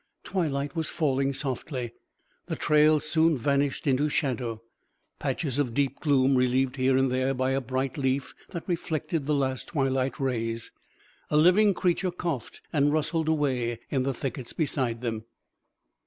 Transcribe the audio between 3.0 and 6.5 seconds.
soon vanished into shadow patches of deep gloom,